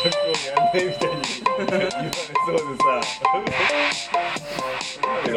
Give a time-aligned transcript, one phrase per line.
[0.00, 1.20] やんないみたいに
[1.58, 2.88] 言われそうでさ
[5.24, 5.34] てか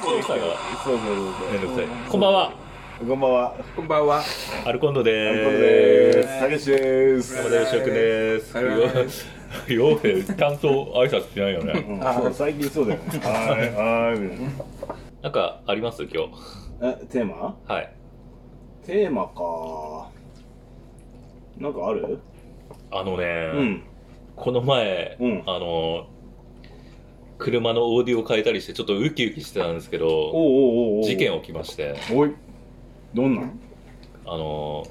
[0.00, 0.38] そうさが
[0.82, 2.52] そうそうそうめんどくさいこんばんは。
[3.00, 3.56] こんばんは。
[3.76, 4.22] こんばんは。
[4.66, 6.28] アルコンドでアルコンドーです。
[6.28, 8.56] すたけしです山田義雄くんです。
[8.56, 8.66] はい。
[8.66, 8.86] はいは
[9.68, 11.72] いようでちゃんと挨拶しないよね。
[11.88, 12.00] うん。
[12.00, 13.18] そう最近そうだよね。
[13.18, 13.70] はい
[14.10, 14.18] はい。
[14.20, 14.38] みたい
[15.22, 16.04] なんかあります？
[16.04, 16.30] 今日。
[16.80, 17.56] なえテーマ？
[17.66, 17.92] はい。
[18.86, 20.08] テーマか。
[21.58, 22.20] なんかある？
[22.92, 23.82] あのね、うん。
[24.36, 25.42] この前、うん。
[25.46, 26.06] あの
[27.38, 30.32] 車のオーディオ変えたりしてちょっとウキウキしてたんですけど
[31.02, 31.94] 事件起きまして。
[32.12, 32.34] おい。
[33.14, 33.60] どんなん？
[34.26, 34.86] あの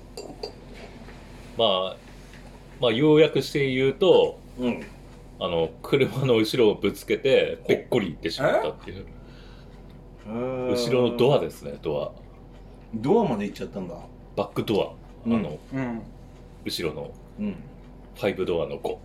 [1.58, 1.96] まあ
[2.82, 4.84] まあ要約して言うとうん。
[5.42, 9.06] あの車の後ろをぶつけてぺっこりいってしまったっていう。
[10.26, 12.12] 後ろのドアですねドア。
[12.94, 13.96] ドアまで行っちゃったんだ。
[14.36, 14.94] バックドア、
[15.28, 15.36] うん。
[15.36, 16.02] あのうん。
[16.66, 17.12] 後ろの。
[17.40, 17.56] うん
[18.20, 18.98] 5ドアの5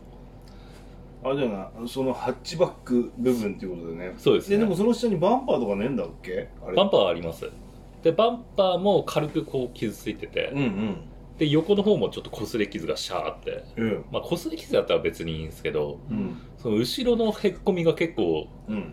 [1.24, 4.14] あれだよなそのハッチバック部分っていうことでね。
[4.18, 4.58] そうですね。
[4.58, 6.50] でもその下にバンパーとかねえんだっけ？
[6.62, 6.76] あれ。
[6.76, 7.48] バンパーあります。
[8.02, 10.96] でバンパーも軽くこう傷ついてて、うんうん。
[11.38, 13.64] で横の方もちょっと擦れ傷がシャーって。
[13.76, 14.04] うん。
[14.12, 16.36] まあ擦れ傷だったら別にいいんですけどうん。
[16.58, 18.92] その後ろのへっこみが結構うん。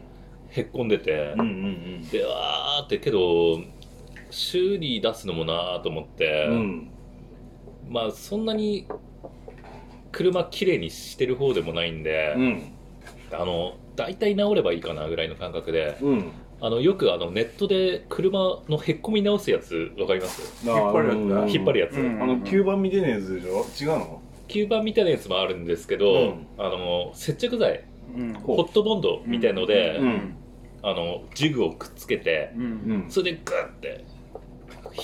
[0.52, 2.08] へっこんでて、うんうん。
[2.10, 3.60] でわーってけど
[4.30, 6.92] 修理出すのもなーと思って、うん。
[7.90, 8.88] まあそんなに
[10.12, 12.72] 車きれいにしてる方でもないんで、うん。
[13.32, 16.32] あの大体直ればいいかなぐらいの感覚でうん。
[16.64, 20.64] あのよくあのネットで車のへっこみ直すやつわかります？
[20.64, 22.22] 引っ張るやつ引っ張るやつ、うん。
[22.22, 23.66] あの吸盤みたいなやつでしょ？
[23.82, 24.22] 違うの？
[24.48, 26.48] 吸盤みたいなやつもあるんですけど、うん。
[26.60, 27.84] あの接着剤
[28.44, 30.36] ホットボンドみたいので、うん。
[30.84, 32.64] あのジグをくっつけてうん。
[32.64, 32.68] う
[33.08, 33.10] ん。
[33.10, 34.06] それでグッて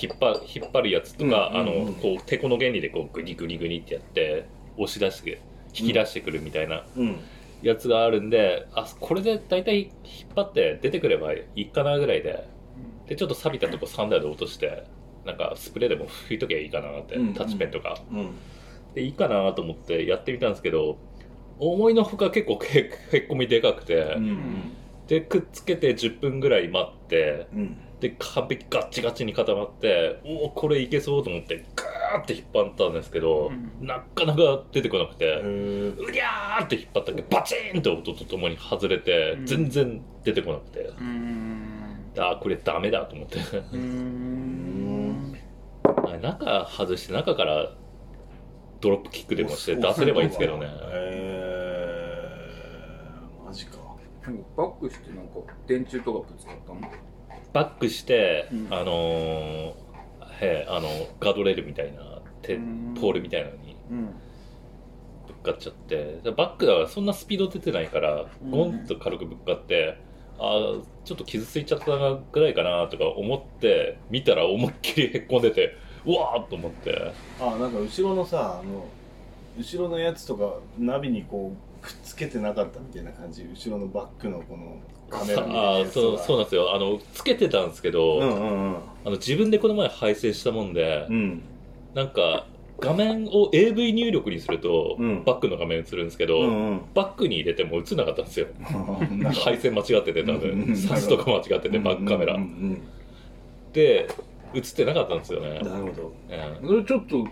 [0.00, 1.60] 引っ張引っ張るやつとか、うん。
[1.60, 1.66] うん。
[1.66, 4.46] うんあのこうてこの原理でこうグニグニグニってやって
[4.78, 5.40] 押し出して
[5.74, 7.16] 引き出してくるみたいなうん。
[7.60, 9.90] やつがあるんで、あこれで大体引っ
[10.36, 12.46] 張って出てくればいいかなぐらいで
[13.08, 14.84] でちょっと錆びたとこサンダーで落として
[15.26, 17.34] なんかスプレーでも拭いときゃいいかなって、うん。
[17.34, 17.98] タッチペンとか。
[18.12, 18.30] うん。
[18.94, 20.98] でいいかなと思ってやってみたんですけど
[21.58, 24.72] 思いのほか結構へへっこみでかくて、うん
[25.08, 33.86] でくっつけて10分ぐらい待ってうんで完璧ガッチガチに固まっておおこれいけそうと思ってガーって引っ張ったんですけど、うん。
[33.86, 39.46] なかなか出てこなくて、うりゃーって引っ張ったけどバチーンって音とともに外れて、うん。
[39.46, 40.80] 全然出てこなくて。
[40.80, 42.04] うん。
[42.18, 43.38] あーこれダメだと思って。
[43.72, 45.34] うん。
[46.22, 47.70] 中外して中から
[48.80, 50.66] ドロップキックでもして出せればいいんですけどね。
[50.66, 53.46] へー。
[53.46, 53.78] マジか。
[54.56, 55.32] バックしてなんか
[55.66, 56.80] 電柱とかぶつかったの？
[57.52, 58.66] バックして、うん。
[58.70, 59.87] あのー
[60.40, 60.88] へあの
[61.20, 62.94] ガードレールみたいなてうん。
[62.94, 64.06] ポールみたいなのにうん。
[64.06, 66.20] ぶっかっちゃって。
[66.22, 68.50] でバックだからそんなスピード出てないからうん。
[68.50, 69.98] ゴンと軽くぶっかって、
[70.38, 71.86] あーちょっと傷ついちゃった
[72.32, 75.74] ぐらいかなとか思って見たら思いっきりへっこんでて
[76.06, 77.12] うわーっと思って。
[77.40, 78.86] あなんか後ろのさあの
[79.58, 83.44] 後ろのやつとかナビにこうくっつけてなかったみたいな感じ？
[83.44, 84.76] 後ろのバックのこの
[85.10, 86.74] カメラみたいなあそうそうなんですよ。
[86.74, 91.14] あのつけてたんですけど、うんうんあの自分でこの前配線したもんで、うん。
[91.14, 91.42] うん
[91.94, 92.46] なんか
[92.80, 95.24] 画面を AV 入力にすると、うん。
[95.24, 96.80] バックの画面映るんですけど、うんうん。
[96.94, 98.46] バックに入れても映んなかったんですよ。
[99.10, 102.82] なんか配線間違ってて多うん分サスとか間違っててバックカメラ、うんうん
[103.72, 104.08] で
[104.54, 105.60] 映ってなかったんですよね。
[105.62, 106.12] うん、なるほど。
[106.62, 107.26] うんそれちょっと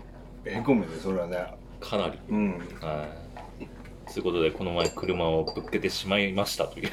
[0.45, 1.37] へこむねそれはね。
[1.79, 2.19] かなり。
[2.29, 2.51] うん。
[2.81, 3.07] は
[4.09, 4.13] い。
[4.13, 6.89] ということでこの前車をぶっけてしまいましたという、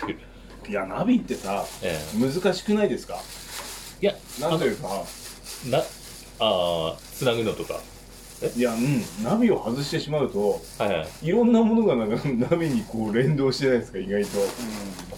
[0.68, 3.18] いやナビってさえ難しくないですか？
[4.00, 4.88] えいやなんというか。
[5.70, 5.78] な
[6.40, 7.80] あーつなぐのとか。
[8.56, 9.02] いやうん。
[9.24, 11.26] ナビを外してしまうとはいはい。
[11.26, 13.98] いろんなものがなんかナビにこう連動してないですか？
[13.98, 14.28] 意外と。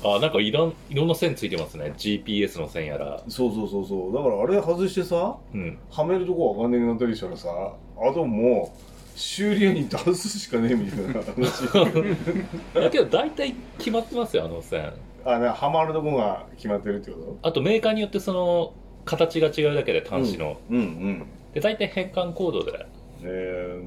[0.05, 1.93] あーなんかいろんいろんな線ついてますね。
[1.97, 3.23] GPS の線やら。
[3.29, 4.13] そうそうそうそう。
[4.13, 5.79] だからあれ外してさうん。
[5.91, 11.67] はめるとこわかんなくなったりしたらさあともう修理屋に出すしかねえみたいな話。
[12.75, 14.93] だけど大体決まってますよあの線
[15.27, 18.75] あなはまるとこが決まってるってこあとメーカーによってその
[19.05, 22.87] 形が違うだけでと端子の、うんうんで大体変換コードで
[23.23, 23.81] え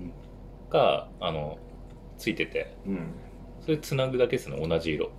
[0.70, 1.58] があの
[2.18, 2.76] ついてて。
[2.86, 3.14] ー、うん。
[3.64, 5.12] それつなぐだけですね同じ色。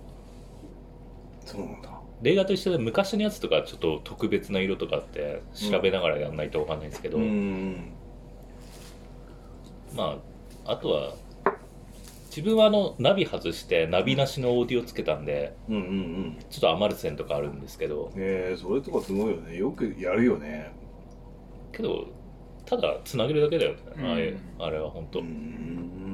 [1.45, 1.89] そうなんだ。
[2.21, 7.93] 例外と一緒で昔のやつとかちょっと特別な色とかって調べながらやんないと分かんないですけど、うん。
[9.95, 10.17] ま
[10.65, 11.15] ああとは
[12.35, 16.37] 自分はあのナビ外してナビなしのオーディオつけたんでうんうんうん。
[16.49, 18.09] ちょっと余る線とかあるんですけど。
[18.15, 19.57] えー、それとかすごいよね。
[19.57, 20.71] よくやるよね。
[21.73, 22.07] けど
[22.65, 24.65] ただつなげるだけだよね、うん。
[24.65, 26.10] あれは本当、うん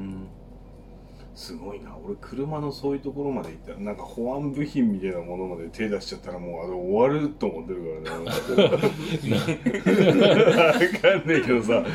[1.38, 1.96] すごいな。
[2.04, 3.74] 俺車のそういうところまで行った。
[3.74, 8.26] らなんか保安部品みたいなものまで手出しちゃったらもうあの終わると思ってるからね。
[8.26, 8.34] わ
[10.74, 11.86] かんないけどさ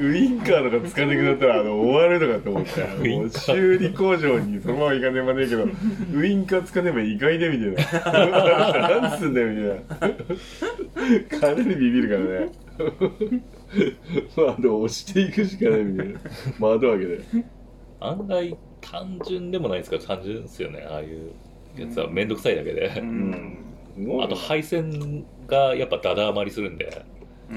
[0.00, 5.68] ウインカーとか使わなくなったらあの終わるとかって思ってもう修理工場にそのまま行かねばねえけど
[6.12, 9.00] ウインカー使わねば意外でみたいな。
[9.00, 9.56] 何すんだよみ
[10.00, 10.16] たい
[11.30, 11.38] な。
[11.40, 13.44] かなりビビるからね。
[14.36, 16.18] 窓を押していくしかないみたいな。
[16.58, 17.44] 窓開けて。
[18.00, 20.86] 案外単純でもないですから単純ですよね。
[20.88, 21.32] ああいう
[21.76, 22.90] やつは面倒くさいだけで、
[24.22, 27.04] あと配線がやっぱダダ余りするんで。
[27.50, 27.54] う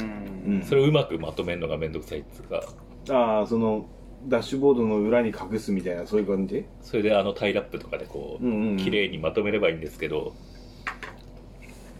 [0.49, 0.61] ん。
[0.63, 2.63] それをうまくまとめるのが面倒くさいっつうか。
[3.09, 3.85] ああその
[4.27, 6.65] ダッシュボードの裏に隠すみたいなそういう感じ？
[6.81, 8.77] それであのタイラップとかでこう、うんうん。
[8.77, 10.33] 綺麗にまとめればいいんですけど、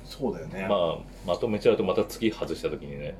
[0.05, 3.15] そうだよね、まあまとめちゃうとまた次外した時にね。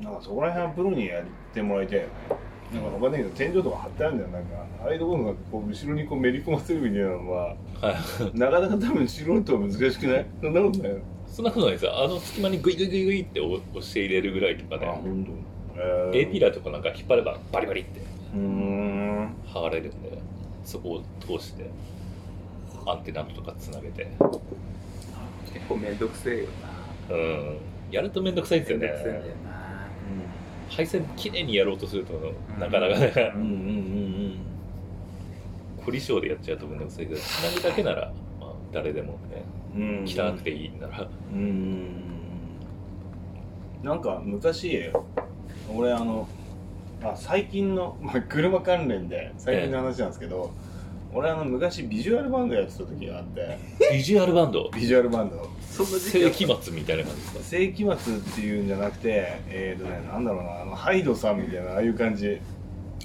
[0.00, 2.10] うん、なんかそこら辺はプロにやってもらいたいよね
[2.74, 4.30] なんかわかんないけど天井とか貼ってあるんだよ。
[4.30, 4.48] なんか
[4.84, 7.56] ああいうところがこう後ろにこうめり込ませるみたいなのははい。
[8.38, 10.26] なかなか多分素人は難しくない？
[10.40, 10.92] そんなことない
[11.26, 11.92] そんなことないですよ。
[12.04, 14.86] あの隙間にグイグイグイグイって押して入れるぐらいとかね。
[14.86, 15.24] 本
[15.76, 15.80] 当。
[16.16, 18.00] え A ピラーとかなんか引っ張ればバリバリって
[18.34, 19.34] うーん。
[19.46, 20.18] 剥がれるんで
[20.64, 21.02] そこを
[21.38, 21.64] 通して
[22.86, 24.06] アンテナとかつなげて。
[25.52, 26.48] 結構めんどくせえよ
[27.08, 27.14] な。
[27.16, 27.56] うん。
[27.90, 28.86] やると面倒くさいですよね。
[28.86, 29.53] めんどくせえんだよな
[30.76, 32.12] 配線きれいにやろうとすると
[32.58, 33.32] なかなかね。
[33.34, 33.40] うん。
[33.40, 34.38] うんうん
[35.84, 39.44] 凝り性でやっちゃうと面倒くさいけどつなぐだけなら、まあ、誰でもね
[39.76, 39.82] うん。
[39.82, 41.06] うん汚くていいなら。
[41.32, 41.38] うん。
[41.38, 42.04] うんうん
[43.82, 44.90] なんか昔
[45.70, 46.26] 俺あの
[47.02, 50.52] あ最近の、 まあ、車関連で最近の話なんですけど、
[51.12, 53.58] 俺あの昔ビジュアルバンドやってた時があって。
[53.92, 54.70] ビジュアルバンド？
[54.74, 57.40] ビジュアルバンドそんな時世期紀末みたいな感じですか？
[57.44, 62.38] 世紀末っていうんじゃなくてえっ、ー、とねなんだろうなあのハイドさんみたいなああいう感じ。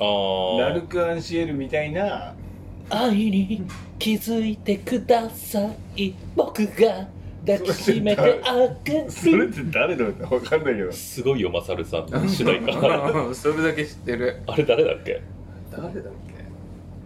[0.02, 2.34] ああラルク・アンシエルみたいな。
[2.92, 3.64] 愛に
[4.00, 6.14] 気づいてください。
[6.36, 7.08] 僕が
[7.46, 10.92] 抱きしめてあげそれっるて誰だって分かんないけど。
[10.92, 12.74] すごいよマサルさんの主題歌。
[13.36, 14.42] それだけ知ってる。
[14.48, 15.22] あれ誰だっけ？
[15.72, 15.94] 誰だっ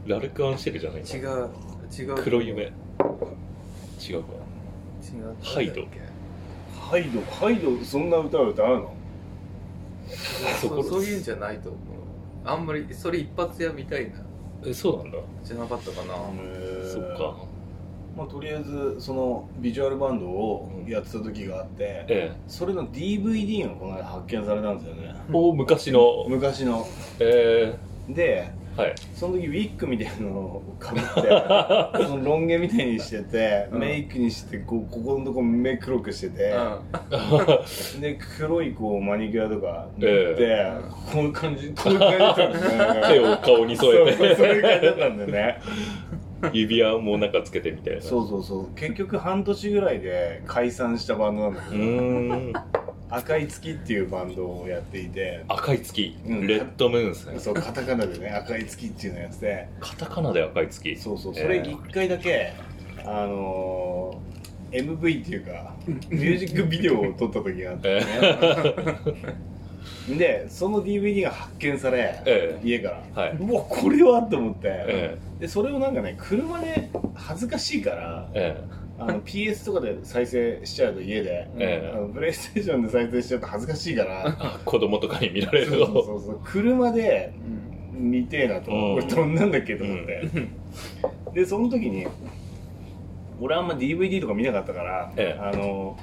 [0.07, 1.49] ラルク・アンシェルじゃないけ違う
[1.97, 2.15] 違う。
[2.23, 2.63] 黒夢。
[2.63, 2.73] 違うか。
[4.09, 4.23] 違う
[5.43, 5.85] ハイド。
[6.79, 7.21] ハイド。
[7.31, 8.93] ハイドそんな歌を歌うの？
[10.61, 11.81] そこそうそういうんじゃないと思う。
[12.45, 14.19] あんまりそれ一発屋みたいな。
[14.65, 15.17] えそうなんだ。
[15.43, 16.13] じゃなかったかな。
[16.85, 17.45] そっか。
[18.15, 22.37] まあ、とりあえずそのビジュアルバンドをやってた時があって、ええ。
[22.47, 25.15] それの DVD がこの間発見されたんですよね。
[25.31, 26.25] お昔の。
[26.29, 26.85] 昔の。
[27.19, 27.75] え
[28.07, 28.95] でー、はい。
[29.13, 31.09] その時ウィッグみたいなのをかぶって
[32.07, 33.79] そのロン毛みたいにしてて、うん。
[33.79, 36.53] メイクにしてこうここのとこ目黒くしてて、
[37.97, 40.73] う で黒いこうマニキュアとか塗って、え
[41.11, 43.01] こういう感じこういう感じだったんですね。
[43.07, 45.59] 手を顔に添えそうそうそういうて感じだったんだよね。
[46.51, 48.01] 指輪もなんかつけてみたいな。
[48.01, 48.75] そうそうそう。
[48.75, 51.89] 結局半年ぐらいで解散したバンドなんだけうど、ー
[52.49, 52.53] ん
[53.15, 55.43] 赤い月っていうバンドをやっていて。
[55.47, 56.47] 赤い月、うん。
[56.47, 57.39] レッドムーンですね。
[57.39, 60.95] そうカタカナでね赤い月っていうのやつでカタカナで赤い月。
[60.97, 61.33] そうそう。
[61.35, 61.41] えー。
[61.43, 62.53] それ一回だけ、
[63.05, 64.33] あのー
[64.73, 68.01] MV っていうかミュージックビデオを撮った時があって
[70.09, 73.37] え でその DVD が発見され、ええ家から、はい。
[73.39, 74.23] うわこれは？
[74.23, 78.59] と思って、えでそれをなんかね車で恥ずかしいからえ
[78.99, 81.91] あの PS とかで再生しちゃうと家で、 ええ。
[81.93, 84.27] あのプレイステーションで再生しちゃうと恥ずかしいから。
[84.27, 86.39] あ 子供とかに見られるそうそうとそうそう。
[86.43, 87.33] 車で
[87.97, 88.93] ん見てえなと、うん。
[88.93, 90.29] 俺どんなんだっけと思って、
[91.33, 92.05] でその時に
[93.41, 95.39] 俺あんま DVD とか見なかったから、ええ。
[95.39, 95.97] あの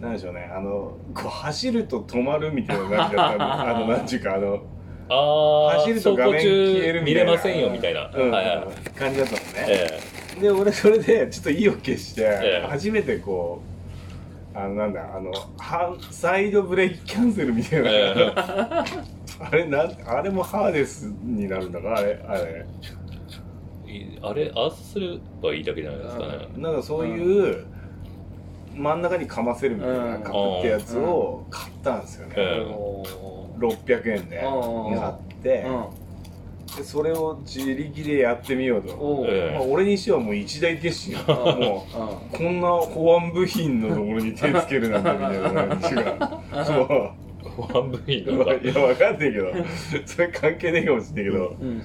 [0.00, 0.50] なんでしょうね。
[0.52, 4.60] あのこう走ると止まるみたいな感じだったの あのなんちゅうかあの
[5.08, 7.24] ああ走ると画面消えるみたいな。
[7.24, 8.30] 見れませんよみたいな、うん。
[8.30, 8.90] はいはい。
[8.98, 10.00] 感じだったのね、え
[10.40, 12.66] で俺それでちょっと意を決して、ええ。
[12.68, 13.60] 初めてこ
[14.54, 18.32] うあのなんだあのハサイドブレーキキャンセルみたいな、ええ。
[19.40, 22.66] あれなんあれもハーネスになるんだかあれあれ。
[24.22, 26.48] あれああすればいいだけじゃないですかね。
[26.56, 27.64] なんかそういう
[28.74, 30.22] 真ん中にかませるみたいなうん。
[30.22, 33.04] カップってやつを買ったんですよね、えお
[33.58, 34.98] 600円でうん。
[34.98, 36.03] 買ってー
[36.76, 38.96] でそれを自力でやってみようと、
[39.52, 41.16] まあ、俺にしてはもう一大決心。
[41.26, 42.38] もううん。
[42.38, 49.52] こんな保安部品のところに手つけるなんてみたいな感じがそう保安部員のいやわかんないけど。
[50.06, 51.56] それ関係ねえかもしんないけど。
[51.60, 51.82] うん。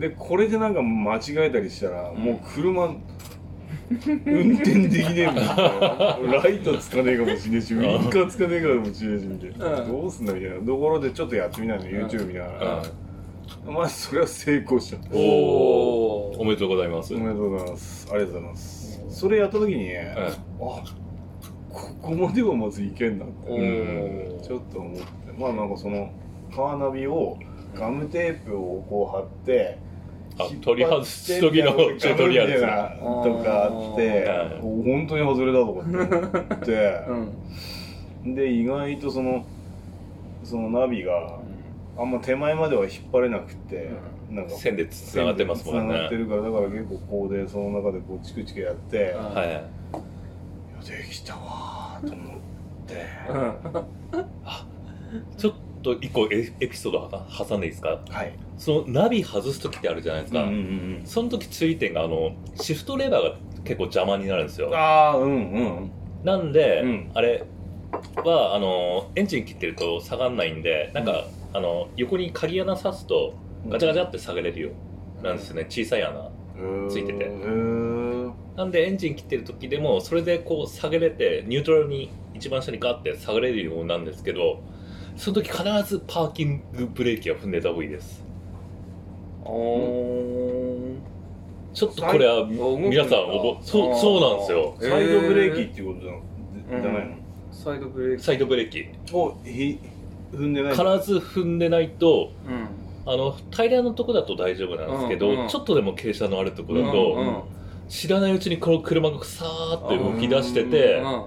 [0.00, 2.94] でこれでなんか間違えたりしたらもう車
[3.88, 9.80] 運転できねえもんライトつかねえかもしんねえしウインカーつかねえかもしんねえしみたいな。
[9.80, 9.88] うん。
[9.88, 10.56] どうすんだみたいな。
[10.64, 12.82] ところでちょっとやってみないの YouTube 見ながら
[13.66, 14.98] まあそれは成功した。
[15.12, 17.14] おおおめでとうございます。
[17.14, 18.08] おめでとうございます。
[18.10, 19.04] ありがとうございます。
[19.08, 20.82] それやった時に、あこ
[22.02, 25.02] こまではまずいけんなって、ちょっと思って。
[25.38, 26.10] まあなんかその
[26.54, 27.38] カーナビを
[27.74, 29.78] ガムテープをこう貼って
[30.38, 32.60] あ取り外す時のチュートリアルと
[33.42, 34.26] かあって
[34.60, 37.04] 本当に外れだとかって思って。
[38.24, 38.34] うん。
[38.34, 39.44] で意外とその
[40.42, 41.38] そのナビが
[41.98, 43.90] あんま手前までは引っ張れなくて、
[44.30, 49.48] なんか線でつながってますもん繋がってねるからだから結構こうでその中でこうチクチクやって、うんはい。
[49.48, 49.62] いや
[50.98, 52.38] できたわーと思っ
[52.86, 53.06] て、
[55.38, 58.00] ちょっと一個エエピソードは挟んでいいですか？
[58.08, 58.32] はい。
[58.58, 64.70] そのナビ外す時ってあるじゃないですか、んその時注意点があのシフトレバーが結構邪魔になるんですよ。
[64.76, 65.90] ああうんうん。
[66.24, 67.10] なんで、うん。
[67.14, 67.44] あれ
[68.24, 71.24] はあのエンジン切ってると下がんないんでなんか、
[71.56, 73.34] あの横に鍵穴刺すと
[73.66, 74.70] ガチャガチャって下げれるよ。
[75.22, 75.64] なんですよね。
[75.70, 76.30] 小さい穴。
[76.90, 77.30] ついてて。
[78.56, 84.62] なんでエンジン切ってる時でもそれでこう下げれてニュートラルに一番下にガッて下げれるようなんですけど
[85.16, 88.22] その時必ずパーキングブレーキは踏んでた方がいいです。
[89.44, 90.94] お
[91.72, 94.76] ちょっとこれは皆さんおぼそうそうなんですよ。
[94.80, 96.12] サイドブレーキっていうことじゃ
[96.90, 97.16] ないの？
[97.52, 98.22] サイドブレーキ。
[98.22, 98.86] サイドブレーキ。
[99.12, 99.78] をひ
[100.32, 100.72] 踏んでない。
[100.72, 103.12] 必ず踏んでないとうん。
[103.12, 107.42] あの平らのとこだと大丈夫なんですけど、うんうんちょっとでも傾斜のあるとこだと、うんうん。
[107.88, 111.24] 知らないうちにこの車がさーって動き出してて、うん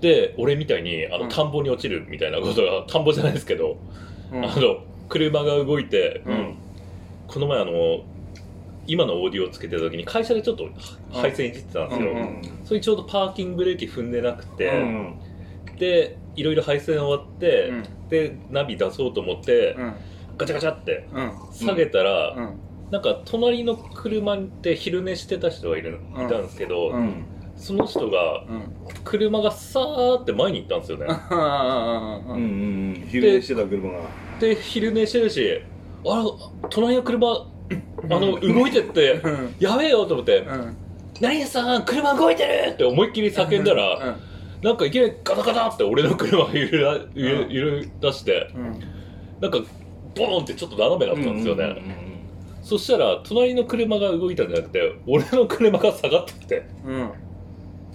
[0.00, 1.22] で俺みたいにあうん。
[1.22, 3.76] の田んぼに落ちるみたいなことが 田んぼじゃないですけど、
[4.32, 4.44] うん。
[4.44, 6.54] あの車が動いて、うん。
[7.28, 8.00] この前あの
[8.86, 10.68] 今のオーディオをつけてた時に会社でちょっと
[11.10, 15.14] 配線いじってたんですよ、うんうんそれちょうどパーキングブレーキ踏んでなくて、うん。
[15.78, 18.08] でいろいろ配線終わって、うん。
[18.08, 19.94] でナビ出そうと思って、うん。
[20.36, 21.32] ガチャガチャってうん。
[21.52, 22.60] 下げたら、うん。
[22.90, 26.92] なんか隣の車で昼寝してた人がいるいたんですけど、
[27.56, 28.72] その人がうん。
[29.04, 31.06] 車がさーって前に行ったんですよね。
[31.30, 34.00] うんうんうんうん昼寝してた車が。
[34.40, 35.60] で昼寝してるし
[36.06, 36.24] あれ
[36.70, 37.46] 隣の車あ
[38.08, 39.54] の動いてってうん。
[39.58, 40.76] やべえよと思ってうん
[41.20, 44.16] 「何々さん車動いてる!」って思いっきり叫んだら
[44.64, 48.80] なんかいきなりガタガタって俺の車が揺れら揺れ出してうん。
[49.38, 49.58] なんか
[50.16, 52.14] ボーンってちょっと斜めだったんですよね、うんうんうん
[52.64, 56.66] そしたら隣の車が動いたんじゃなくて俺の車が下がってきて。
[56.86, 57.10] うん。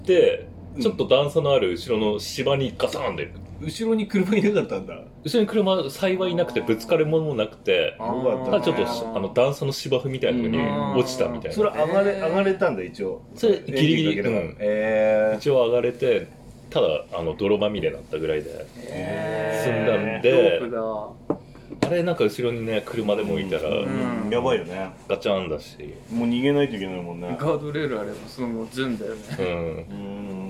[0.03, 0.81] でうん。
[0.83, 4.93] ちょっと段差のある後ろの芝にガタンで後ろに車いなかったんだ。
[5.23, 10.95] 後ろに車幸いなくてぶつかるものもなくてたただちょっとしあの段差の芝生みたいなとこにうん。
[10.97, 13.23] 落ちたみたいそれな上がれ上がれたんだ一応。
[13.33, 14.55] それギリギリうん。
[14.59, 16.27] え一応上がれて
[16.69, 24.29] ただあの泥まみれになったぐらいでへ済んだんロでープだあれなんか後ろにね車でもいたらーうん。
[24.29, 24.91] やばいよね。
[25.07, 25.77] ガチャンだし。
[26.11, 27.37] もう逃げないといけないもんね。
[27.39, 29.21] ガードレールあればそのままズンだよね。
[29.39, 29.45] うん。
[29.45, 29.93] う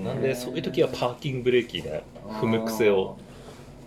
[0.00, 0.04] ん。
[0.04, 2.02] なんでそういう時はパーキングブレーキね
[2.40, 3.16] 踏む癖を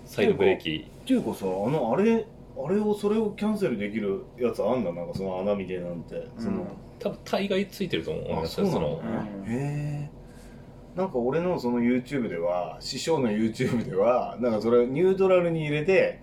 [0.05, 0.87] サイドブレーキ。
[0.87, 2.25] っていうかさあのあれ
[2.55, 4.93] あれをそれをキャンセルできるやつあんだ？
[4.93, 6.27] なんかその穴みたいなんて。
[6.39, 6.65] その、
[6.99, 8.33] 多分大概ついてると思う。
[8.33, 8.79] んあですそうなの？
[8.79, 9.51] よそのうん。
[9.51, 10.09] へえ
[10.95, 16.21] なんか俺のその YouTube では師匠の YouTube ではなんかそれをニュートラルに入れて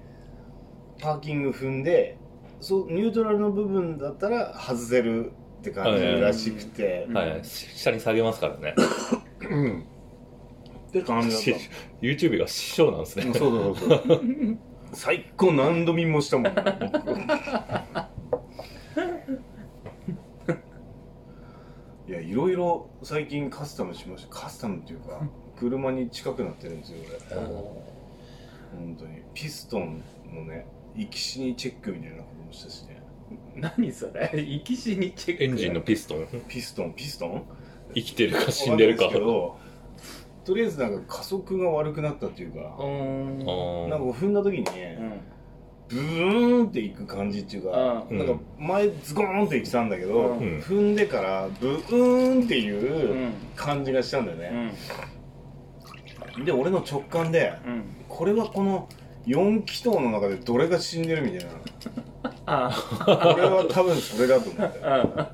[1.01, 2.19] パーキング踏んで
[2.61, 7.45] そうニュートラルの部分だったら外せるって感じらしくて、うんはい。
[7.45, 8.75] 下に下げますからね。
[9.49, 9.87] うん。
[10.89, 11.55] って感じだっ し
[12.01, 13.27] YouTube が師匠なんですね。
[13.33, 14.23] たそうそうそうそう。
[14.93, 16.53] 最高何度見もしたもん
[22.09, 24.35] いやいろいろ最近カスタムしました。
[24.35, 25.21] カスタムっていうか
[25.59, 26.99] 車に近くなってるんですよ
[27.31, 27.37] 俺。
[27.37, 29.23] 本当に。
[29.35, 30.03] ピストン
[30.33, 33.03] のね行きしにチェックみたいなこともしたしね。
[33.57, 34.31] 何それ？
[34.35, 35.45] 行きしにチェック？
[35.45, 36.27] エンジンのピストン？
[36.49, 36.95] ピストン？
[36.95, 37.45] ピストン？
[37.95, 39.07] 生きてるか死んでるか。
[39.07, 39.59] わんないですけど
[40.45, 42.69] とりあえずなんか加速が悪くなったっていうかなん
[44.01, 45.21] か踏んだ時にね
[45.91, 48.19] ブーンっていく感じっていうか、うん。
[48.19, 50.59] なんか前ズゴーンっていってたんだけど、うん。
[50.61, 53.33] 踏んでからブーンっていううん。
[53.57, 54.73] 感じがしたんだようね、
[56.41, 56.45] ん。
[56.45, 57.83] で俺の直感でうん。
[58.09, 58.89] これはこの
[59.27, 61.51] 4気筒の中でどれが死んでるみたいな。
[62.47, 62.71] あ
[63.05, 64.79] これは多分それだと思って。
[64.85, 65.33] あ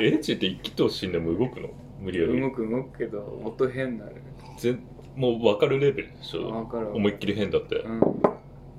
[0.00, 1.68] エンジンって一気通しんでも動くの？
[2.00, 2.40] 無理やり。
[2.40, 4.16] 動く動くけど音変になる。
[4.58, 4.80] 全
[5.16, 6.48] もう分かるレベルでしょ？
[6.48, 6.94] わかる。
[6.94, 7.76] 思いっきり変だって。
[7.76, 8.00] うん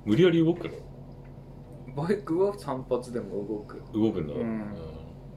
[0.04, 0.74] 無理やり動くの？
[1.94, 3.82] バイクは散髪でも動く。
[3.92, 4.60] 動くんだ、うん。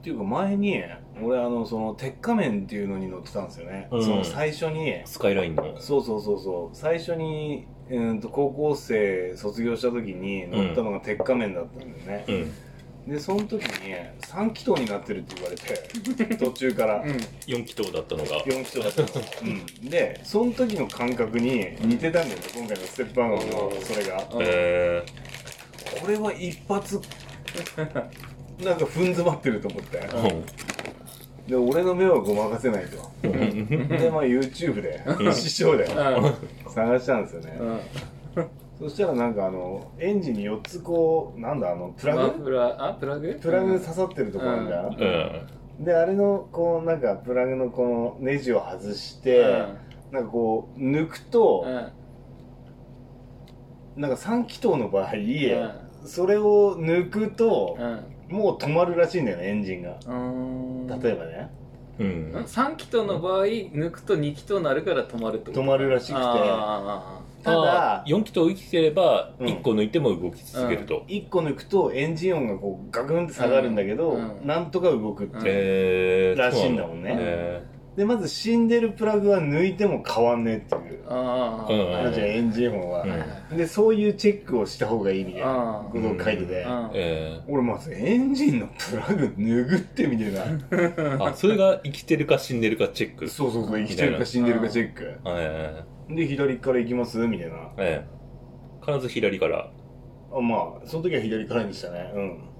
[0.02, 0.82] ていうか前に
[1.22, 4.04] 俺あのその鉄仮面っていうのに乗ってたんですよね、うん。
[4.04, 5.02] その最初に。
[5.04, 5.80] スカイラインの。
[5.80, 6.76] そうそうそうそう。
[6.76, 12.52] 最初にうんと高校生卒業した時に乗ったのが鉄仮面だったんだよね、うん
[13.06, 17.04] でその時に3気筒になってるって言われて 途中から。
[17.46, 18.42] 4気筒だったのが。
[18.44, 19.08] 4気筒だったの、
[19.82, 24.26] うん、でその時の感覚に似てたんだよね今回のステップワゴンのそれが。
[24.40, 25.04] え
[26.00, 27.00] これは一発
[27.76, 29.98] なんか踏ん詰まってると思って。
[29.98, 30.42] ー
[31.48, 33.12] で俺の目はごまかせないと。
[33.24, 33.88] うん。
[33.88, 36.70] でまあ YouTube で師匠でうん。
[36.72, 43.38] 探したんですよね、うんそしたらなんかあのエンジンに4つこうなんだあのプラマグフラーあプラグ？
[43.40, 45.84] プラグ刺さってるとこあるじゃん、うん。
[45.84, 49.66] であれのこうなんかプラグのこのネジを外して、
[50.10, 51.64] なんかこう抜くと
[53.96, 54.00] う、ん。
[54.02, 55.18] なんか3気筒の場合、う
[56.06, 58.36] それを抜くとう、ん。
[58.36, 59.98] もう止まるらしいんだよねエンジンが。
[60.04, 60.86] うん。
[60.88, 61.50] 例えばね。
[62.00, 62.32] うん。
[62.44, 65.60] 3気筒の場合抜くと2気筒になるから止まるってこと？
[65.60, 66.14] 止まるらしくて。
[66.18, 69.46] あただ4気筒生きてればうん。
[69.46, 74.38] 1個抜いても動き続けると、1個抜くとエンジン音がこうガクンって下がるんだけど、うん。
[74.40, 74.46] うん。
[74.46, 77.14] なんとか動くってらしいんだもんね。
[77.18, 81.04] えでまず死んでるプラグは抜いても変わんねえっていう。
[81.08, 83.04] ああうんあるじゃんエンジン音は、
[83.50, 83.56] うん。
[83.56, 90.40] でそういうチェックをした方がいいみたいなあことを書いてて、あえ俺まずエンジンのプラグ拭ってみたいな。
[90.68, 93.28] ー、あそれが生きてるか死んでるかチェック。
[93.28, 95.18] そうそうそう生きてるか死んでるかチェック。
[95.26, 97.18] えで左から行きます？
[97.18, 97.54] みたいな。
[97.54, 98.04] ー、え。
[98.80, 99.70] ー、必ず左から。
[100.36, 102.12] あまあその時は左からにしたね。
[102.14, 102.53] うん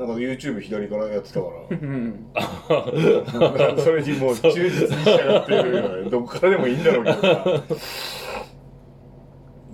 [0.00, 1.52] なんか YouTube 左からやってたから。
[1.70, 2.26] うん。
[2.34, 7.44] なんかそれにもう忠実に従ってる どこからでもいいんだろうけどさ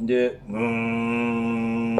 [0.00, 1.96] でうーん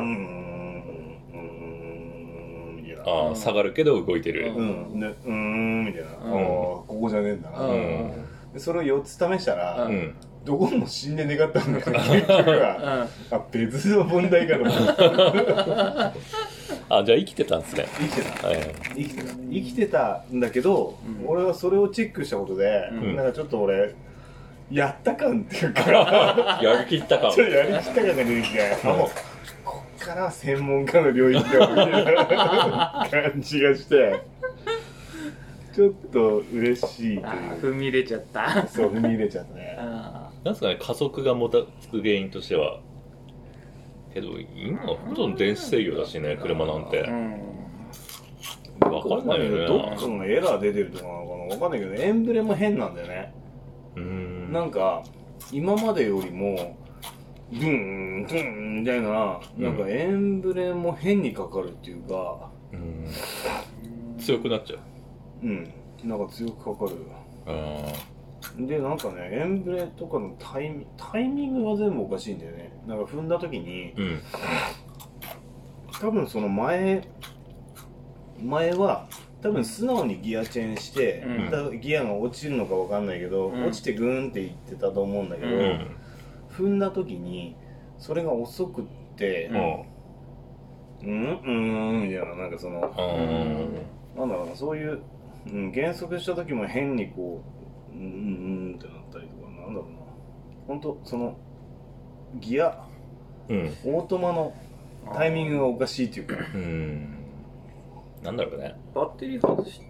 [3.07, 4.65] あー下がるけど動いてる、うう
[4.97, 4.99] ん。
[4.99, 8.11] でうーんみたいな、ああここじゃねえんだな、うん。
[8.53, 10.15] でそれを4つ試したら、ううん。
[10.45, 13.07] どこも死んで願ったんだけど 結局は。
[13.31, 16.19] あ別の問題かと思って
[16.89, 18.51] あじゃあ生きてたんですね、生きてた。
[18.53, 21.29] え生きてた生きてたんだけど、うん。
[21.29, 23.17] 俺はそれをチェックしたことで、うん。
[23.17, 23.95] なんかちょっと俺
[24.71, 29.09] やった感っていうかー、 やりきったかちょっとやりきった感が出てきて、あもう
[29.65, 34.21] こっからは専門家の領域だみたいな感じがして
[35.75, 37.31] ちょっと嬉しいとい
[37.71, 38.67] 踏み入れちゃった。
[38.69, 39.77] そう踏み入れちゃったね。
[39.79, 42.81] あなんですかね加速がもたつく原因としては
[44.17, 47.05] けど今はほとんど電子制御だしね車なんて。
[47.05, 48.93] ーうん。
[48.93, 49.67] わかんないよね。
[49.67, 53.35] どっかのエラー出てるとかなのかなわかんないけどエンブレも変なんだよね、
[53.97, 54.53] うーん。
[54.53, 55.03] なんか
[55.53, 56.77] 今までよりも
[57.53, 59.77] ドゥーンドゥーンみたいな、うんなん。
[59.77, 63.07] かエンブレも変にかかるっていうかうん。
[64.19, 64.79] 強くなっちゃう。
[65.43, 65.73] うん。
[66.05, 66.97] なんか強くかかる。
[67.47, 67.93] あ
[68.59, 72.73] でなんかねエンブレとかのタイミタイミングが全部おかしいんだよね。
[72.87, 74.21] なんか踏んだ時にーうん。
[76.01, 77.07] 多分その前
[78.43, 79.09] 前は
[79.43, 81.51] 多分素直にギアチェンして、うん。
[81.51, 83.65] だギアが落ちるのかわかんないけど、うん。
[83.67, 85.97] 落ちてグーンっていってたと思うんだけど、うん。
[86.51, 87.57] 踏んだ時に
[87.99, 88.85] それが遅くっ
[89.17, 89.97] てうん。
[91.03, 95.03] うんうーんみたいななんかそのあーなんだろうなそういう、
[95.47, 97.66] うん、減速した時も変にこう
[97.97, 99.99] うんうんうんってなったりとかなんだろうな。
[100.67, 101.37] 本当その
[102.41, 102.87] ギア
[103.49, 103.73] うん。
[103.85, 104.53] オートマの
[105.15, 106.37] タイミングがおかしいっていうか。
[106.55, 107.17] うん。
[108.23, 108.75] なんだろうね。
[108.95, 109.81] バッテリー外し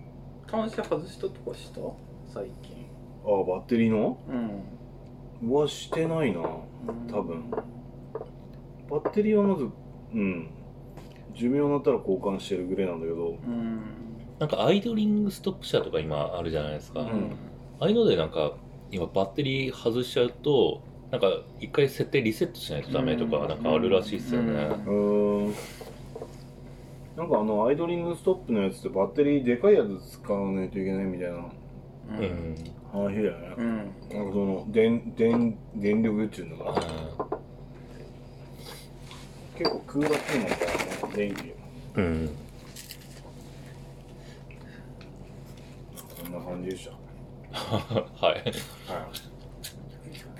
[0.47, 1.81] 端子外したとかした？
[2.33, 2.87] 最近。
[3.25, 4.19] ああバッテリーの？
[5.43, 5.51] うん。
[5.51, 6.41] はしてないな
[7.11, 7.51] 多分。
[7.51, 9.69] バッテリーはまず
[10.15, 10.51] うん。
[11.35, 13.31] 寿命になったら交換してるぐらいなんだけど。
[13.31, 13.83] うん。
[14.39, 17.33] なんかアイドリングストップ車とか今あるじゃないですか、うん
[17.79, 18.53] ああいうのでなんか
[18.91, 21.29] 今バッテリー外しちゃうとなんか
[21.61, 23.49] 一回設定リセットしないとダメとかうん。
[23.49, 25.47] なんかあるらしいっすよね、うん。
[25.47, 25.55] うーん。
[27.17, 31.37] なんかあのアイドリングストップのやつってバッテリーでかいやつ使わないといけないみたいな。
[31.39, 31.41] う
[32.11, 32.55] うんん
[32.93, 33.77] 話だよね、うん。
[33.77, 36.75] なんかその電電電力っていうのが
[39.59, 40.73] 結構空楽になったら
[41.09, 41.17] ね。
[41.17, 41.53] 電気。
[41.97, 42.31] うん。
[46.23, 47.06] こんな感じでした
[47.57, 48.33] はい。
[48.33, 48.45] はい。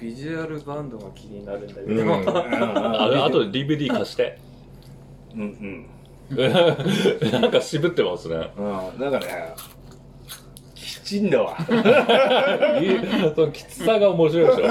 [0.01, 2.25] ビジュアルバンドが気になるんだけうん。
[2.25, 2.39] ど、
[3.03, 4.39] あれあと DVD 貸して。
[5.35, 5.87] うんうん。
[7.33, 8.51] なんか渋ってますね。
[8.57, 8.65] うん。
[9.01, 9.55] なんかね
[10.75, 11.57] きちんだわ。
[13.35, 14.65] そのきつさが面白いでしょ。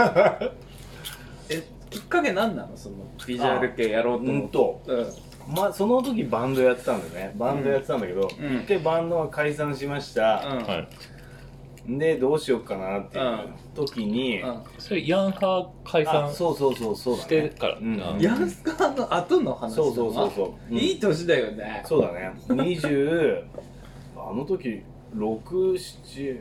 [1.49, 2.75] えきっかけなんなの？
[2.75, 4.47] そのビジュアル系やろうとう思って。
[4.47, 4.81] んと。
[4.87, 5.07] うん
[5.47, 7.35] まあその時バンドやってたんだよね。
[7.37, 8.65] バンドやってたんだけど、うん。
[8.65, 10.95] でバンドは解散しました、はい
[11.87, 14.63] でどうしようかなっていう時に、うん。
[14.79, 18.01] それヤンハー解散あそうそうそうそうしてから、うん。
[18.01, 20.73] あヤンスカーの後の話そうそうそうそう。
[20.73, 20.77] うん。
[20.77, 21.83] いい年だよね。
[21.85, 22.33] そうだね。
[22.47, 23.43] 20
[24.17, 24.81] あの時
[25.15, 26.39] 67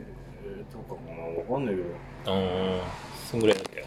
[0.71, 1.23] とかかな。
[1.53, 1.81] わかんないけ
[2.29, 2.33] ど。
[2.33, 2.79] うん。
[3.29, 3.85] そんぐらいだっけ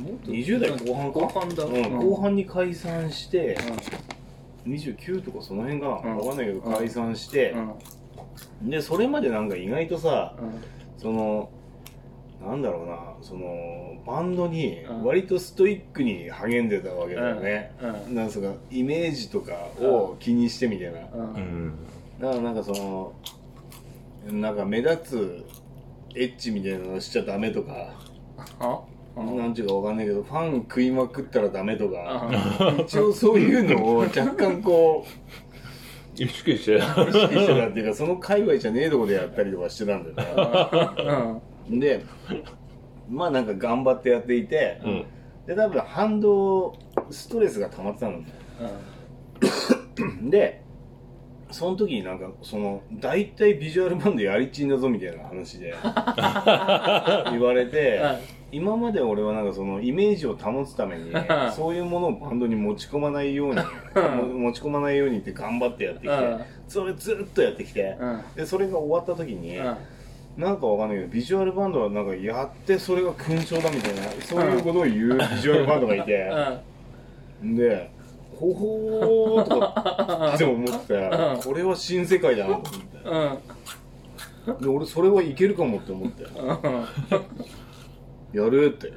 [0.00, 1.18] もっと20代後半か？
[1.20, 1.64] 後半だ。
[1.64, 1.98] うん。
[1.98, 3.58] 後半に解散して、
[4.66, 6.00] 29とかその辺か。
[6.04, 6.18] な、うん。
[6.18, 7.50] わかんないけどうん解散して。
[7.50, 8.70] う、ん。
[8.70, 11.50] でそれまでなんか意外とさうんその
[12.44, 15.04] なんだろうなそのバンドにうん。
[15.04, 17.72] 割とストイックに励んでたわけだよね、
[18.08, 18.14] うん。
[18.14, 21.34] なんすかイメージとかを気にしてみたいな、うん。
[21.34, 21.72] うん。
[22.20, 23.12] だからなんかその
[24.30, 25.44] なんか目立つ
[26.14, 27.94] エッチみたいなのしちゃダメとか、
[28.60, 28.80] あ？
[29.16, 35.45] なんていうかわかんないけどファン食いまくったらダメとか、あ一応そういうのを若干こう
[36.18, 41.78] 意識して意識してたっていうかその界隈じゃねえとこでやったりとかしてたんだようん。
[41.78, 42.04] ねで
[43.08, 45.06] まあなんか頑張ってやっていて、うん。
[45.46, 46.76] で多分反動
[47.10, 48.24] ストレスが溜まってたん。
[48.24, 48.30] だ
[50.22, 50.62] で
[51.50, 55.72] その時になんかその大体ビジュアルバンドやりちんだぞみたいな話で
[57.30, 58.02] 言われて
[58.52, 61.12] 今まで俺はなんかそのイメージを保つために
[61.54, 68.20] そういうものをバンドに持ち込まないようにも 持ち込まないようにって頑張ってやってきてそれずっとやってきてうん。
[68.36, 69.76] でそれが終わった時にうん。
[70.36, 76.30] なんかわかんないけどビジュアルバンドはなんかやってそれが勲章だみたいなそういうことを言うビジュアルバンドがいて
[77.42, 77.90] で
[78.38, 81.40] ほほーとかって思ってうん。
[81.42, 83.08] これは新世界だなと思って。
[83.08, 84.60] うん。
[84.60, 86.24] で俺それはいけるかもって思って
[88.32, 88.92] やるって。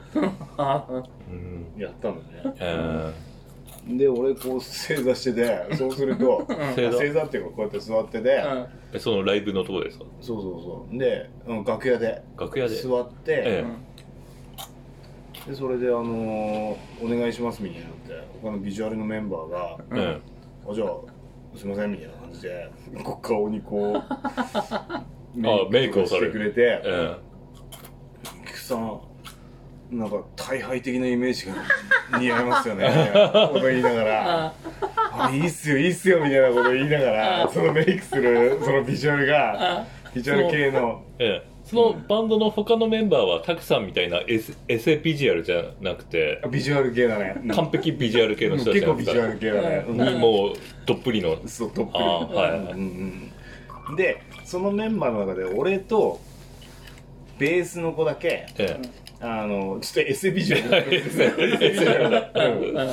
[0.58, 0.86] あ
[1.30, 1.66] うん。
[1.82, 2.20] やったんだ
[2.52, 3.14] ねえ
[3.88, 10.06] で俺こう正座しててそうすると 正座正座っていうかこうやって座っててーえそのライブのとこですか？
[10.22, 10.98] そうそうそう。
[10.98, 12.22] でうん楽屋で。
[12.38, 12.76] 楽屋で。
[12.76, 13.66] 座ってえ
[15.48, 20.20] でそれであのーお願いしますみたいになって他のビジュアルのメンバーがえ
[20.70, 22.70] あじゃあすいませんみたいな感じで
[23.04, 23.94] こう顔にこ
[25.36, 25.40] う
[25.72, 27.16] メイクをしてくれてええ。
[28.46, 29.02] 菊さん
[29.92, 31.54] なんか大敗的なイメージが
[32.20, 32.88] 似合いますよね。
[33.52, 34.54] こと言いながら。
[35.12, 41.04] あいいっすよいいっすよみたいなこと言いながらそのメイクするそのビジュアルがビジュアル系の。
[41.18, 41.50] ええ。
[41.64, 46.42] そのバンドの他のメンバーはタクさんみたいなエセエセビジュアルじゃなくて。
[46.52, 47.36] ビジュアル系だね。
[47.54, 49.86] 完璧ビジュアル系の人たち結構ビジュアル系だね。
[49.88, 50.54] にもう
[50.86, 51.38] どっぷりの。
[51.48, 52.74] そうトップあーはいはい。
[52.74, 53.32] うん
[53.90, 56.20] うん、でそのメンバーの中で俺と
[57.40, 62.90] ベースの子だけええあのちょっとエセビジュアルエセエセうん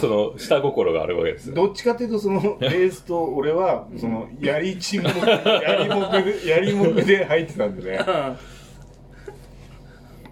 [0.00, 7.98] その下心があるわけですどっちかっていうとそのベースと俺はそのやりちんもやりもくで やりもくで入ってたんでね。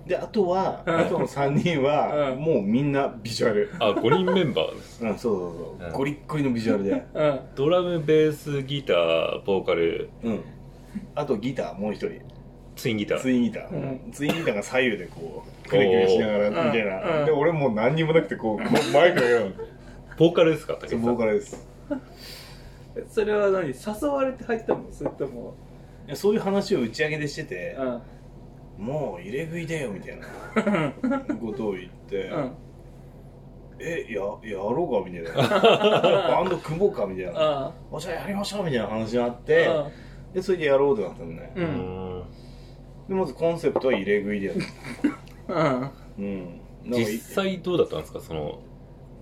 [0.07, 2.38] であとはあとの3人はうん。
[2.38, 3.70] もうみんなビジュアル。
[3.78, 5.87] あ5人メンバーですうんそうそうそう。
[5.87, 5.92] うん。
[5.92, 7.04] ゴリッゴリのビジュアルで。
[7.12, 7.40] うん。
[7.54, 10.09] ドラムベースギターボーカル。
[10.22, 10.40] うん。
[11.14, 12.20] あとギターもう一人
[12.78, 13.18] ツインギター。
[13.18, 14.12] ツインギター、うん。
[14.12, 17.26] ツインギターが左右でこうくねくねしながらみたいな、うん。
[17.26, 19.54] で俺もう何にもなくてこうこうマイクのよう
[20.16, 21.66] ボーカルですか武井さにんボーカルです。
[23.10, 23.68] それは何？
[23.68, 24.84] 誘われて入ったの？
[24.90, 25.54] それとも？
[26.06, 28.84] いやそういう話を打ち上げでしててう、ん。
[28.86, 30.26] もう入れ食いだよみたいな。
[31.40, 32.52] ことを言って、うん。
[33.80, 35.08] えややろうか？
[35.08, 35.60] みたいな。
[36.36, 37.06] バンド組もうか？
[37.06, 37.32] みたいな。
[37.40, 38.64] ああじゃあやりましょう？
[38.64, 39.88] みたいな話があってあ
[40.34, 42.22] でそれでやろうってなったのね、ううんん
[43.09, 44.61] でまずコンセプトは入れ食いでやる
[45.49, 45.90] うん。
[46.18, 46.61] うん。
[46.85, 48.21] なんかい実際どうだったんですか？
[48.21, 48.61] その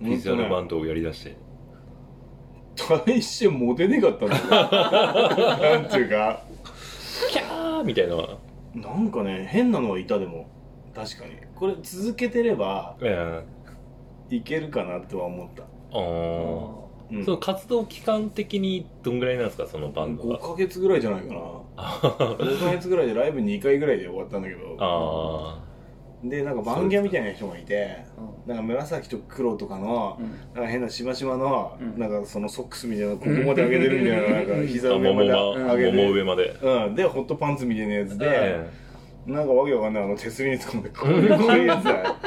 [0.01, 1.37] ビジュアルバンドをやりだして。
[3.05, 6.43] 大してモテねかったんだよなんていうか。
[7.31, 8.15] キャーみたいな。
[8.75, 10.49] なんかね変なのはいたでも。
[10.93, 11.31] 確かに。
[11.55, 13.43] これ続けてればえ
[14.29, 21.41] えいけるかなとは思った、あーうん、その活動期間的にどんぐらいなんですかそのバンド5はヶ月ぐらいじゃないかな。
[21.77, 24.77] 5ヶ月ぐらいでライブ2回ぐらいで終わったんだけど。
[24.79, 25.63] あ
[26.23, 27.95] でなんかバンギャみたいな人がいて
[28.47, 30.31] なんか紫と黒とかのうん。
[30.55, 31.99] なんか変なしましまの、うん。
[31.99, 36.57] なんかそのソックスみたいなここまで上げてるみたいななんかー 膝上までま上げて上まで。
[36.61, 38.69] うん、でホットパンツみたいなやつで、え
[39.27, 42.17] なんかわけわかんないあの手すりに突っ込んでこういうこういうやつだ、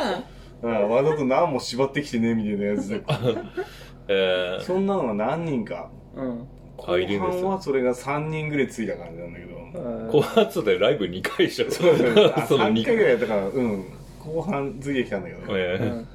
[0.62, 3.02] うん、わざと何も縛ってきてねみたいなやつで
[4.08, 5.90] ええそんなのが何人か。
[6.14, 6.46] うん。
[6.76, 6.86] 後
[7.18, 10.10] 半はそれが3人ぐらいついた感じなんだけど。
[10.10, 11.70] 後半ちょっとライブ2回でしょ。
[11.70, 13.84] そうそうあその3 2回ぐらいやったからうん。
[14.18, 16.08] 後半ついてきたんだけど、ええうん。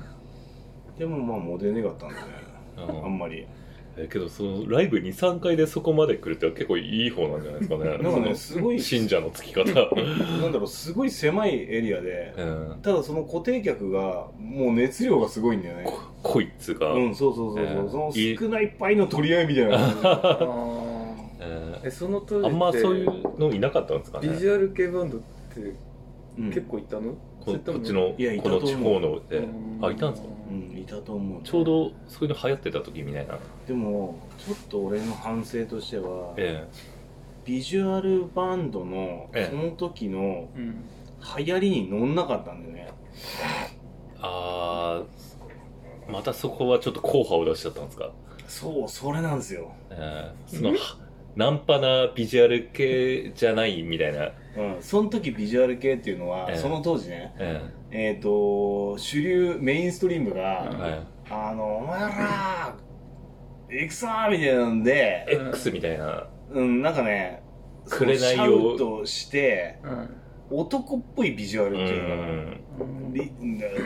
[1.00, 2.21] でもまあモテねかったんだね。
[2.78, 3.48] うんあんまり
[3.98, 7.98] えけどそのライブ23回でそこまで来るって結構いい方なんじゃないですかね。
[8.04, 9.64] なんかねすごい信者のつき方。
[10.42, 12.80] なんだろうすごい狭いエリアでうん。
[12.82, 15.84] ただその固定客がもう熱量がすごいんだよね。
[15.86, 18.38] こ濃いっつうか、うんそうそうそうそう、えーそのいい。
[18.38, 19.80] 少ないパイの取り合いみたいな。
[21.40, 24.28] ええその当時ってーあんまそういうのいなかったんですかね。
[24.30, 25.76] ビジュアル系バンドって
[26.38, 26.50] うん。
[26.50, 29.38] 結構いたの、こそれともこっちのいやいたことの地方ので。
[29.38, 29.42] う
[29.82, 29.86] ん。
[29.86, 30.30] あいたんですか？
[30.50, 33.38] うんいたと思うちょうどそういうの流行ってた時みたいな。
[33.68, 36.68] でもちょっと俺の反省としては、え
[37.44, 39.52] ビジュアルバンドのええ。
[39.52, 40.84] その時のうん。
[41.38, 42.88] 流行りに乗んなかったんだよね。
[43.42, 43.78] え
[44.22, 48.12] あーまたそこはちょっと硬派を出しちゃったんですか？
[48.48, 50.56] そうそれなんですよ、ええ。
[50.56, 50.76] そのは
[51.36, 54.32] ナンパなビジュアル系じゃないみたいな。
[54.58, 56.58] うん、その時ビジュアル系っていうのは、ええ。
[56.58, 58.15] その当時ねええ。
[58.17, 61.08] っ、と主流メインストリームえが、はい。
[61.30, 62.76] あのお前ら
[63.69, 66.28] 行くぞーみたいなんで、X みたいな。
[66.52, 67.43] うん、なんかね
[67.86, 70.21] そのシャウトしてうん。
[70.48, 73.13] 男っぽいビジュアルうっていうのかな、ん。
[73.13, 73.32] リ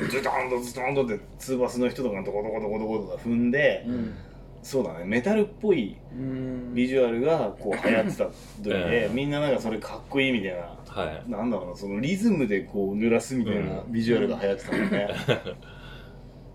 [0.09, 4.13] ズドンとズドンとってツーバスの人とかのとこどこどこどことか踏んで、うん
[4.61, 5.05] そうだね。
[5.05, 6.73] メタルっぽいうん。
[6.73, 10.77] ビジュアルがこう流行ってた時で、うんみんななんかそれかっこいいみたいな。
[10.87, 11.29] はい。
[11.29, 13.91] なんだろうなそのリズムでこう濡らすみたいなうん。
[13.91, 15.15] ビジュアルが流行ってたんだよね、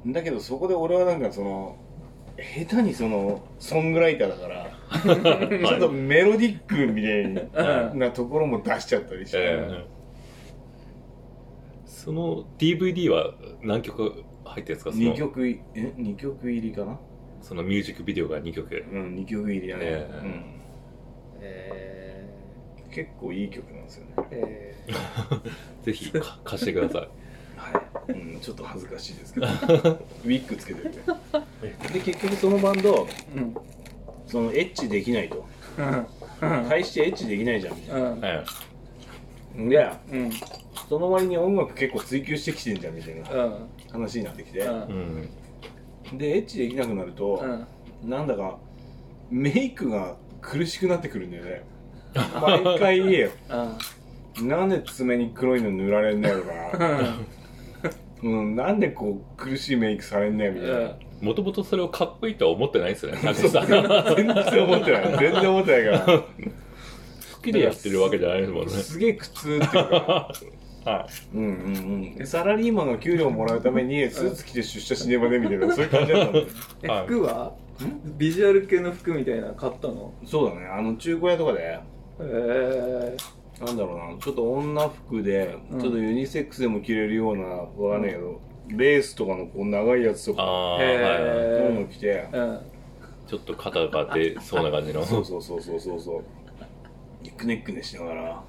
[0.12, 1.77] だけどそこで俺はなんかその
[2.67, 4.71] 下手にそのソングライターだから
[5.69, 9.85] ちょっとメロディックみたいうんなところも出しちゃったりして、ええ。
[11.87, 14.93] その DVD は何曲入ってるんですか？
[14.93, 15.95] その2曲いえ？
[15.97, 16.99] 二曲入りかな？
[17.44, 18.85] そのミュージックビデオが2曲。
[18.90, 20.18] うん2曲入りだね、ええ。
[20.18, 20.44] うん。
[21.42, 22.28] え
[22.90, 24.12] 結構いい曲なんですよね。
[24.16, 24.74] ーえ。
[25.85, 27.09] ぜひか貸してください。
[27.57, 29.46] はい、うん、ちょっと恥ずかしいですけど。
[29.46, 30.88] ウィッグつけてて。
[31.92, 33.54] で結局そのバンドーうん。
[34.26, 35.44] そのエッチできないと。
[35.78, 36.07] うん。
[36.68, 38.44] 対してエッチできないじゃんみたい
[39.59, 39.68] うん。
[39.68, 40.30] でうん。
[40.88, 43.68] その割に音楽結構追求してきてんじゃんみたいなうん。
[43.90, 45.28] 話になってきて、えうん
[46.18, 47.42] でエッチできなくなると、
[48.03, 48.11] うん。
[48.11, 48.59] なんだか
[49.31, 51.64] メイクが苦しくなってくるんだよね。
[52.14, 53.31] 毎回言えよ。
[54.38, 54.48] うん。
[54.48, 57.18] なんで爪に黒いの塗られんだよとか
[58.22, 63.18] うん、なんでこう苦しいメイクされんねんみたいな、もともとそれをかっこいいとは思ってないですよね。
[63.35, 65.18] 全然思ってない。
[65.18, 66.18] 全然思ってないから。
[66.18, 66.24] 好
[67.42, 68.70] きでやってるわけじゃないですもんね。
[68.70, 70.33] すげえ苦痛っていうか
[70.85, 72.14] はうんうんうん。
[72.16, 76.38] でサラリーマンが給料もらうためにスーツ着て出社しねばねみたいなそういう感じだったんだ。
[76.40, 76.47] よ
[76.83, 77.07] えはい。
[77.07, 77.55] 服は？
[78.18, 80.12] ビジュアル系の服みたいなの買ったの？
[80.27, 80.66] そうだね。
[80.66, 81.81] あの中古屋とかで。
[82.20, 83.16] え
[83.64, 84.20] なんだろうな。
[84.20, 85.81] ちょっと女服で、うん。
[85.81, 91.20] ちょっとユニセックスでも着れるようなわかんないけど、レースとかのこう長いやつとかああへーはいはい。
[91.20, 92.61] そういうの着て、ーうん。
[93.27, 95.05] ちょっと肩が出そうな感じの。
[95.05, 96.25] そうそうそうそうそうそう。
[97.38, 98.44] くねくねしながら。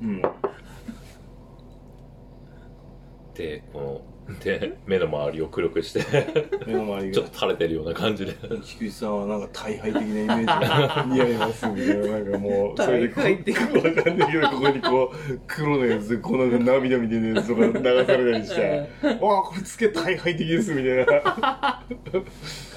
[0.00, 0.22] うん
[3.38, 6.04] でこので目の周りを黒くして
[6.66, 7.14] 目の周りが。
[7.14, 8.34] ちょっと垂れてるような感じで。
[8.62, 21.84] 菊池さんはなんか大敗的なイメージが似合いますみたいななんかもうそれでこうわかんないけどここにこう黒のやつでこうなんか涙みたいなやつとか流されたりして「ああこれつけ大敗的です」みたいな。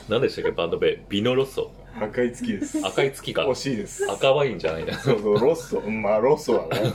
[0.08, 0.52] 何でしたっけ？
[0.52, 1.72] バンド名ビノロッソ。
[2.00, 2.80] 赤い月です。
[2.86, 4.10] 赤い月か惜しいです。
[4.10, 4.94] 赤ワインじゃないな。
[4.94, 5.80] そうそうロッソ。
[5.80, 6.94] うんまあロッソだね。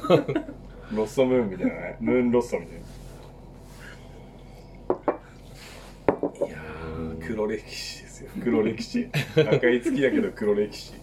[0.94, 1.96] ロッソムーンみたいなね。
[2.00, 2.80] ムーンロッソみたいな
[6.46, 8.30] いやー黒歴史ですよ。
[8.42, 9.10] 黒歴史。
[9.36, 10.94] 赤い月だけど黒歴史。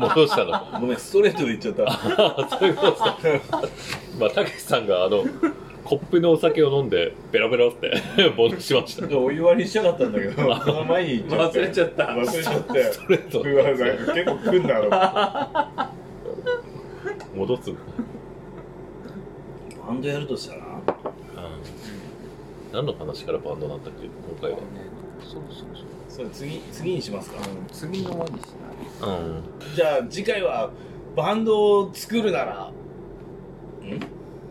[0.00, 0.80] 戻したの？
[0.80, 1.84] ごめんストレートで言っちゃった。
[1.86, 3.62] あそういうことですか。
[4.18, 5.24] まあたけしさんがあの
[5.84, 7.92] コップのお酒を飲んでベラベラって
[8.38, 9.18] 戻しました。
[9.18, 12.04] お湯割りしたかったんだけどその前に忘れちゃった。
[12.04, 12.92] 忘れちゃって。
[12.94, 13.42] ストレート。
[13.42, 15.90] うわなんか結構来んなあ
[17.36, 17.80] 戻す、うん、の？
[19.86, 20.62] バンドやるとしたら？
[22.72, 24.06] 何の話からバンドなんだっけ？
[24.06, 24.58] 今回は。
[25.20, 25.86] そうそうそう。
[26.08, 27.36] それ次次にしますか。
[27.70, 28.46] 次の輪にし
[29.00, 29.10] ない。
[29.10, 29.42] うん。
[29.74, 30.70] じゃあ次回は
[31.14, 32.70] バンドを作るなら。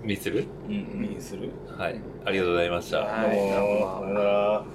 [0.03, 0.45] にする？
[0.67, 1.49] うんにする？
[1.77, 1.99] はい。
[2.25, 2.99] ありがとうございました。
[2.99, 3.36] はい。
[3.36, 4.65] どうもさよなら